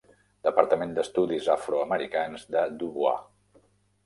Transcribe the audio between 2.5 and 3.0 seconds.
de Du